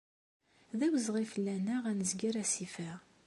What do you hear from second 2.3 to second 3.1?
asif-a.